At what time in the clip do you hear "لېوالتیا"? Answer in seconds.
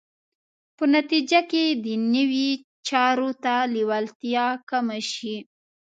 3.73-4.45